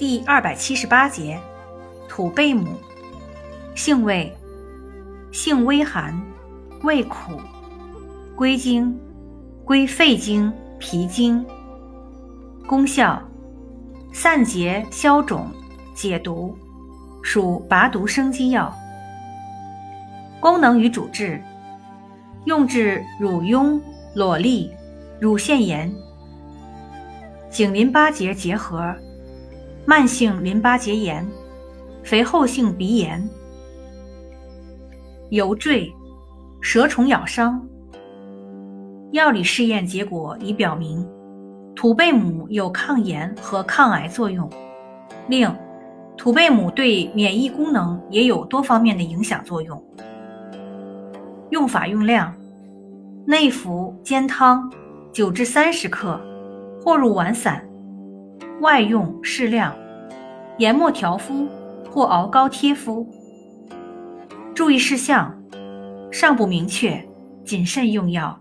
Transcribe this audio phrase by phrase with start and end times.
[0.00, 1.38] 第二百七十八节，
[2.08, 2.68] 土贝母，
[3.74, 4.34] 性味，
[5.30, 6.18] 性微寒，
[6.82, 7.38] 味苦，
[8.34, 8.98] 归经，
[9.62, 11.44] 归肺经、脾经。
[12.66, 13.22] 功效，
[14.10, 15.46] 散结、消肿、
[15.94, 16.56] 解毒，
[17.22, 18.74] 属拔毒生肌药。
[20.40, 21.42] 功能与主治，
[22.46, 23.78] 用治乳痈、
[24.14, 24.70] 裸痢、
[25.20, 25.94] 乳腺炎。
[27.50, 28.96] 颈淋巴结结核、
[29.90, 31.28] 慢性淋巴结炎、
[32.04, 33.28] 肥厚性鼻炎、
[35.30, 35.92] 油坠、
[36.60, 37.60] 蛇虫咬伤。
[39.10, 41.04] 药理试验结果已表明，
[41.74, 44.48] 土贝母有抗炎和抗癌作用。
[45.26, 45.52] 另，
[46.16, 49.84] 土贝母对免疫功能也有多方面的影响作用。
[51.50, 52.32] 用法用量：
[53.26, 54.72] 内服煎汤，
[55.10, 56.20] 九至三十克。
[56.80, 57.68] 或入丸散，
[58.60, 59.74] 外用适量，
[60.58, 61.48] 研末调敷
[61.90, 63.08] 或熬膏贴敷。
[64.54, 65.34] 注意事项：
[66.12, 67.02] 尚不明确，
[67.42, 68.38] 谨慎用药。